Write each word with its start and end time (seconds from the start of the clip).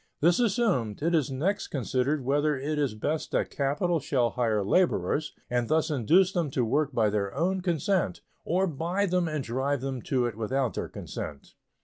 This 0.19 0.39
assumed, 0.39 1.03
it 1.03 1.13
is 1.13 1.29
next 1.29 1.67
considered 1.67 2.25
whether 2.25 2.57
it 2.57 2.79
is 2.79 2.95
best 2.95 3.29
that 3.33 3.51
capital 3.51 3.99
shall 3.99 4.31
hire 4.31 4.63
laborers, 4.65 5.31
and 5.47 5.67
thus 5.67 5.91
induce 5.91 6.31
them 6.31 6.49
to 6.57 6.65
work 6.65 6.91
by 6.91 7.11
their 7.11 7.31
own 7.35 7.61
consent, 7.61 8.21
or 8.43 8.65
buy 8.65 9.05
them 9.05 9.27
and 9.27 9.43
drive 9.43 9.81
them 9.81 10.01
to 10.01 10.25
it 10.25 10.35
without 10.35 10.73
their 10.73 10.89
consent. 10.89 11.53